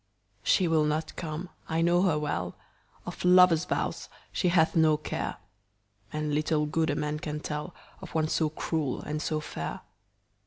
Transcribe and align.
She 0.41 0.67
will 0.67 0.83
not 0.85 1.15
come, 1.15 1.49
I 1.69 1.83
know 1.83 2.01
her 2.01 2.17
well, 2.17 2.55
Of 3.05 3.23
lover's 3.23 3.65
vows 3.65 4.09
she 4.31 4.47
hath 4.47 4.75
no 4.75 4.97
care, 4.97 5.37
And 6.11 6.33
little 6.33 6.65
good 6.65 6.89
a 6.89 6.95
man 6.95 7.19
can 7.19 7.39
tellOf 7.39 7.73
one 8.13 8.27
so 8.27 8.49
cruel 8.49 9.01
and 9.03 9.21
so 9.21 9.39
fair. 9.39 9.81